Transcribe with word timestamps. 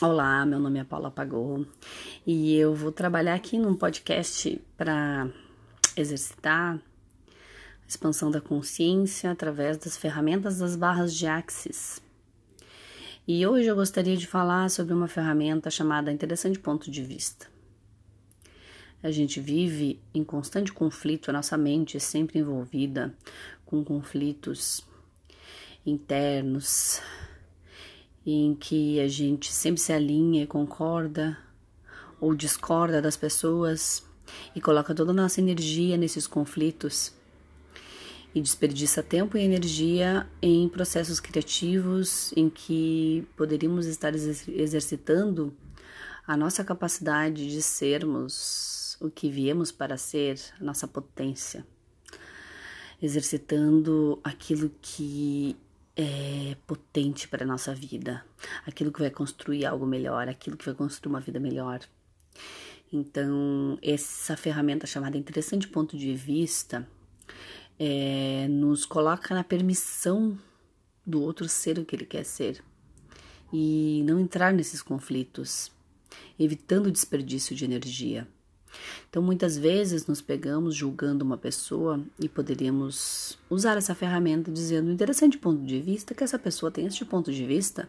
Olá, 0.00 0.44
meu 0.44 0.58
nome 0.58 0.80
é 0.80 0.84
Paula 0.84 1.08
Pagou 1.08 1.64
e 2.26 2.56
eu 2.56 2.74
vou 2.74 2.90
trabalhar 2.90 3.34
aqui 3.34 3.56
num 3.56 3.76
podcast 3.76 4.60
para 4.76 5.30
exercitar 5.96 6.74
a 6.76 7.86
expansão 7.86 8.28
da 8.28 8.40
consciência 8.40 9.30
através 9.30 9.76
das 9.76 9.96
ferramentas 9.96 10.58
das 10.58 10.74
barras 10.74 11.14
de 11.14 11.28
Axis. 11.28 12.02
E 13.26 13.46
hoje 13.46 13.68
eu 13.68 13.76
gostaria 13.76 14.16
de 14.16 14.26
falar 14.26 14.68
sobre 14.68 14.92
uma 14.92 15.06
ferramenta 15.06 15.70
chamada 15.70 16.10
Interessante 16.10 16.58
Ponto 16.58 16.90
de 16.90 17.02
Vista. 17.04 17.46
A 19.00 19.12
gente 19.12 19.38
vive 19.38 20.00
em 20.12 20.24
constante 20.24 20.72
conflito, 20.72 21.28
a 21.28 21.32
nossa 21.32 21.56
mente 21.56 21.96
é 21.96 22.00
sempre 22.00 22.40
envolvida 22.40 23.14
com 23.64 23.84
conflitos 23.84 24.84
internos, 25.86 27.00
em 28.32 28.54
que 28.54 29.00
a 29.00 29.08
gente 29.08 29.52
sempre 29.52 29.80
se 29.80 29.92
alinha 29.92 30.42
e 30.42 30.46
concorda 30.46 31.38
ou 32.20 32.34
discorda 32.34 33.00
das 33.00 33.16
pessoas 33.16 34.04
e 34.54 34.60
coloca 34.60 34.94
toda 34.94 35.12
a 35.12 35.14
nossa 35.14 35.40
energia 35.40 35.96
nesses 35.96 36.26
conflitos 36.26 37.12
e 38.34 38.40
desperdiça 38.40 39.02
tempo 39.02 39.38
e 39.38 39.42
energia 39.42 40.28
em 40.42 40.68
processos 40.68 41.20
criativos 41.20 42.32
em 42.36 42.50
que 42.50 43.26
poderíamos 43.36 43.86
estar 43.86 44.14
exercitando 44.14 45.54
a 46.26 46.36
nossa 46.36 46.62
capacidade 46.62 47.50
de 47.50 47.62
sermos 47.62 48.98
o 49.00 49.08
que 49.08 49.30
viemos 49.30 49.72
para 49.72 49.96
ser, 49.96 50.38
a 50.60 50.64
nossa 50.64 50.86
potência, 50.86 51.66
exercitando 53.00 54.20
aquilo 54.22 54.70
que 54.82 55.56
é, 55.98 56.56
potente 56.64 57.26
para 57.26 57.44
nossa 57.44 57.74
vida, 57.74 58.24
aquilo 58.64 58.92
que 58.92 59.00
vai 59.00 59.10
construir 59.10 59.66
algo 59.66 59.84
melhor, 59.84 60.28
aquilo 60.28 60.56
que 60.56 60.64
vai 60.64 60.74
construir 60.74 61.10
uma 61.10 61.20
vida 61.20 61.40
melhor. 61.40 61.80
Então, 62.92 63.76
essa 63.82 64.36
ferramenta 64.36 64.86
chamada 64.86 65.18
Interessante 65.18 65.66
Ponto 65.66 65.98
de 65.98 66.14
Vista 66.14 66.88
é, 67.78 68.46
nos 68.48 68.86
coloca 68.86 69.34
na 69.34 69.42
permissão 69.42 70.38
do 71.04 71.20
outro 71.20 71.48
ser 71.48 71.80
o 71.80 71.84
que 71.84 71.96
ele 71.96 72.06
quer 72.06 72.24
ser 72.24 72.62
e 73.52 74.02
não 74.06 74.20
entrar 74.20 74.52
nesses 74.52 74.80
conflitos, 74.80 75.72
evitando 76.38 76.86
o 76.86 76.92
desperdício 76.92 77.56
de 77.56 77.64
energia. 77.64 78.28
Então, 79.08 79.22
muitas 79.22 79.56
vezes 79.56 80.06
nos 80.06 80.20
pegamos 80.20 80.74
julgando 80.74 81.24
uma 81.24 81.36
pessoa 81.36 82.00
e 82.20 82.28
poderíamos 82.28 83.38
usar 83.48 83.76
essa 83.76 83.94
ferramenta 83.94 84.50
dizendo: 84.50 84.90
interessante 84.90 85.38
ponto 85.38 85.64
de 85.64 85.80
vista 85.80 86.14
que 86.14 86.24
essa 86.24 86.38
pessoa 86.38 86.70
tem 86.70 86.86
este 86.86 87.04
ponto 87.04 87.32
de 87.32 87.44
vista, 87.44 87.88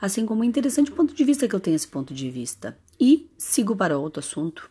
assim 0.00 0.26
como 0.26 0.44
interessante 0.44 0.90
ponto 0.90 1.14
de 1.14 1.24
vista 1.24 1.46
que 1.46 1.54
eu 1.54 1.60
tenho 1.60 1.76
esse 1.76 1.88
ponto 1.88 2.12
de 2.12 2.30
vista. 2.30 2.76
E 2.98 3.28
sigo 3.38 3.76
para 3.76 3.98
outro 3.98 4.20
assunto, 4.20 4.70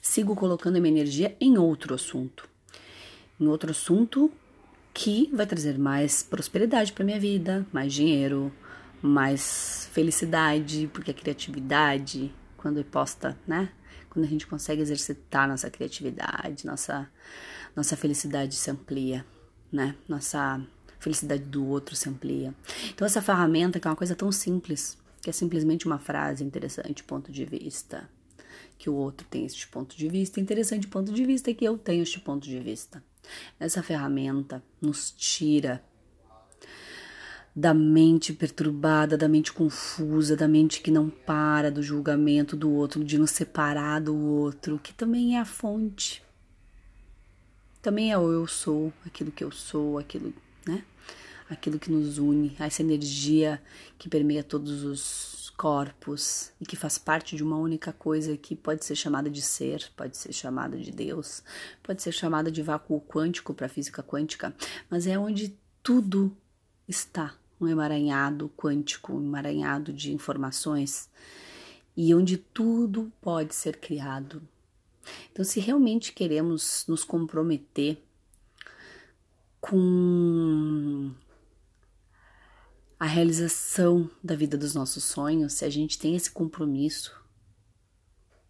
sigo 0.00 0.34
colocando 0.34 0.76
a 0.76 0.80
minha 0.80 0.94
energia 0.94 1.36
em 1.40 1.58
outro 1.58 1.94
assunto, 1.94 2.48
em 3.40 3.46
outro 3.46 3.70
assunto 3.70 4.30
que 4.92 5.30
vai 5.32 5.46
trazer 5.46 5.78
mais 5.78 6.22
prosperidade 6.22 6.92
para 6.92 7.04
minha 7.04 7.20
vida, 7.20 7.66
mais 7.70 7.92
dinheiro, 7.92 8.50
mais 9.02 9.90
felicidade, 9.92 10.88
porque 10.92 11.10
a 11.10 11.14
criatividade, 11.14 12.32
quando 12.56 12.80
é 12.80 12.82
posta, 12.82 13.38
né? 13.46 13.68
Quando 14.16 14.24
a 14.24 14.28
gente 14.28 14.46
consegue 14.46 14.80
exercitar 14.80 15.46
nossa 15.46 15.68
criatividade, 15.68 16.64
nossa, 16.64 17.06
nossa 17.76 17.94
felicidade 17.98 18.54
se 18.54 18.70
amplia, 18.70 19.26
né? 19.70 19.94
Nossa 20.08 20.58
felicidade 20.98 21.42
do 21.42 21.66
outro 21.66 21.94
se 21.94 22.08
amplia. 22.08 22.54
Então, 22.94 23.06
essa 23.06 23.20
ferramenta, 23.20 23.78
que 23.78 23.86
é 23.86 23.90
uma 23.90 23.96
coisa 23.96 24.16
tão 24.16 24.32
simples, 24.32 24.96
que 25.20 25.28
é 25.28 25.32
simplesmente 25.34 25.84
uma 25.84 25.98
frase 25.98 26.42
interessante, 26.42 27.04
ponto 27.04 27.30
de 27.30 27.44
vista, 27.44 28.08
que 28.78 28.88
o 28.88 28.94
outro 28.94 29.26
tem 29.28 29.44
este 29.44 29.68
ponto 29.68 29.94
de 29.94 30.08
vista, 30.08 30.40
interessante 30.40 30.86
ponto 30.86 31.12
de 31.12 31.22
vista, 31.26 31.52
que 31.52 31.66
eu 31.66 31.76
tenho 31.76 32.02
este 32.02 32.18
ponto 32.18 32.48
de 32.48 32.58
vista. 32.58 33.04
Essa 33.60 33.82
ferramenta 33.82 34.62
nos 34.80 35.10
tira 35.10 35.84
da 37.56 37.72
mente 37.72 38.34
perturbada, 38.34 39.16
da 39.16 39.26
mente 39.26 39.50
confusa, 39.50 40.36
da 40.36 40.46
mente 40.46 40.82
que 40.82 40.90
não 40.90 41.08
para 41.08 41.70
do 41.70 41.82
julgamento 41.82 42.54
do 42.54 42.70
outro, 42.70 43.02
de 43.02 43.16
nos 43.16 43.30
separar 43.30 43.98
do 43.98 44.14
outro, 44.14 44.78
que 44.78 44.92
também 44.92 45.36
é 45.36 45.40
a 45.40 45.44
fonte. 45.46 46.22
Também 47.80 48.12
é 48.12 48.18
o 48.18 48.30
eu 48.30 48.46
sou, 48.46 48.92
aquilo 49.06 49.32
que 49.32 49.42
eu 49.42 49.50
sou, 49.50 49.98
aquilo, 49.98 50.34
né? 50.66 50.84
Aquilo 51.48 51.78
que 51.78 51.90
nos 51.90 52.18
une, 52.18 52.54
essa 52.58 52.82
energia 52.82 53.62
que 53.96 54.06
permeia 54.06 54.44
todos 54.44 54.84
os 54.84 55.50
corpos 55.56 56.52
e 56.60 56.66
que 56.66 56.76
faz 56.76 56.98
parte 56.98 57.36
de 57.36 57.42
uma 57.42 57.56
única 57.56 57.90
coisa 57.90 58.36
que 58.36 58.54
pode 58.54 58.84
ser 58.84 58.96
chamada 58.96 59.30
de 59.30 59.40
ser, 59.40 59.90
pode 59.96 60.18
ser 60.18 60.34
chamada 60.34 60.76
de 60.76 60.90
Deus, 60.90 61.42
pode 61.82 62.02
ser 62.02 62.12
chamada 62.12 62.50
de 62.50 62.60
vácuo 62.60 63.00
quântico 63.00 63.54
para 63.54 63.66
física 63.66 64.02
quântica, 64.02 64.54
mas 64.90 65.06
é 65.06 65.18
onde 65.18 65.56
tudo 65.82 66.36
está 66.86 67.34
um 67.60 67.66
emaranhado 67.66 68.50
quântico, 68.56 69.14
um 69.14 69.24
emaranhado 69.24 69.92
de 69.92 70.12
informações 70.12 71.08
e 71.96 72.14
onde 72.14 72.36
tudo 72.36 73.10
pode 73.20 73.54
ser 73.54 73.78
criado. 73.78 74.42
Então, 75.30 75.44
se 75.44 75.60
realmente 75.60 76.12
queremos 76.12 76.84
nos 76.88 77.04
comprometer 77.04 78.02
com 79.60 81.10
a 82.98 83.06
realização 83.06 84.10
da 84.22 84.34
vida 84.34 84.56
dos 84.56 84.74
nossos 84.74 85.04
sonhos, 85.04 85.54
se 85.54 85.64
a 85.64 85.70
gente 85.70 85.98
tem 85.98 86.16
esse 86.16 86.30
compromisso 86.30 87.25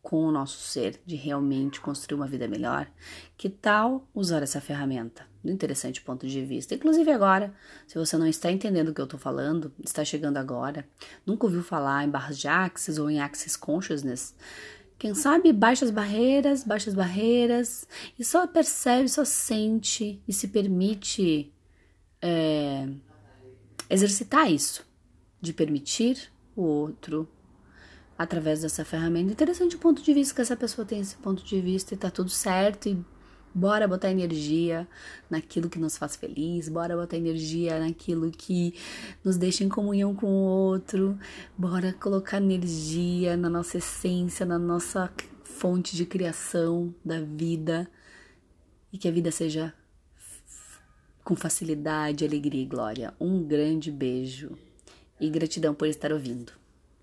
com 0.07 0.23
o 0.25 0.31
nosso 0.31 0.61
ser 0.61 1.01
de 1.05 1.17
realmente 1.17 1.81
construir 1.81 2.15
uma 2.15 2.29
vida 2.29 2.47
melhor, 2.47 2.89
que 3.37 3.51
tal 3.51 4.07
usar 4.15 4.41
essa 4.41 4.61
ferramenta? 4.61 5.27
Do 5.43 5.51
interessante 5.51 6.01
ponto 6.01 6.29
de 6.29 6.45
vista. 6.45 6.77
Inclusive 6.77 7.11
agora, 7.11 7.53
se 7.89 7.99
você 7.99 8.17
não 8.17 8.29
está 8.29 8.53
entendendo 8.53 8.91
o 8.91 8.95
que 8.95 9.01
eu 9.01 9.07
estou 9.07 9.19
falando, 9.19 9.73
está 9.85 10.05
chegando 10.05 10.37
agora, 10.37 10.87
nunca 11.27 11.47
ouviu 11.47 11.61
falar 11.61 12.05
em 12.05 12.09
barras 12.09 12.39
de 12.39 12.47
Axis 12.47 12.99
ou 12.99 13.11
em 13.11 13.19
Axis 13.19 13.57
Consciousness, 13.57 14.33
quem 14.97 15.13
sabe 15.13 15.53
baixa 15.53 15.85
as 15.85 15.91
barreiras, 15.91 16.63
baixa 16.63 16.89
as 16.89 16.95
barreiras 16.95 17.89
e 18.17 18.25
só 18.25 18.47
percebe, 18.47 19.09
só 19.09 19.25
sente 19.25 20.23
e 20.29 20.33
se 20.33 20.47
permite 20.47 21.53
é, 22.23 22.89
exercitar 23.91 24.53
isso, 24.53 24.87
de 25.41 25.53
permitir 25.53 26.31
o 26.55 26.63
outro 26.63 27.29
através 28.19 28.63
dessa 28.63 28.85
ferramenta. 28.85 29.33
Interessante 29.33 29.77
o 29.77 29.79
ponto 29.79 30.03
de 30.03 30.15
vista 30.15 30.35
que 30.35 30.41
essa 30.41 30.57
pessoa 30.57 30.87
tem 30.87 31.01
esse 31.01 31.17
ponto 31.17 31.45
de 31.45 31.61
vista 31.61 31.95
e 31.95 31.97
tá 31.97 32.11
tudo 32.11 32.31
certo 32.31 32.89
e 32.89 32.99
bora 33.55 33.89
botar 33.89 34.11
energia 34.11 34.87
naquilo 35.31 35.71
que 35.71 35.79
nos 35.79 35.97
faz 35.97 36.15
feliz, 36.15 36.69
bora 36.69 36.95
botar 36.95 37.17
energia 37.17 37.81
naquilo 37.81 38.31
que 38.31 38.75
nos 39.25 39.37
deixa 39.37 39.65
em 39.65 39.69
comunhão 39.69 40.15
com 40.15 40.27
o 40.27 40.45
outro, 40.45 41.19
bora 41.57 41.95
colocar 41.95 42.37
energia 42.37 43.37
na 43.37 43.49
nossa 43.49 43.79
essência, 43.79 44.45
na 44.45 44.59
nossa 44.59 45.11
fonte 45.43 45.97
de 45.97 46.05
criação 46.05 46.95
da 47.03 47.21
vida 47.21 47.91
e 48.93 48.99
que 48.99 49.09
a 49.09 49.13
vida 49.13 49.31
seja 49.31 49.73
com 51.25 51.35
facilidade, 51.35 52.25
alegria 52.25 52.63
e 52.63 52.67
glória. 52.67 53.15
Um 53.19 53.43
grande 53.43 53.91
beijo 53.91 54.57
e 55.19 55.29
gratidão 55.31 55.75
por 55.75 55.89
estar 55.89 56.13
ouvindo. 56.13 56.66